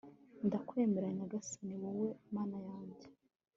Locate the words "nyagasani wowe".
1.17-2.07